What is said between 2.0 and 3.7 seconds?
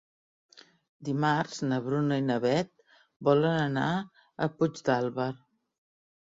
i na Beth volen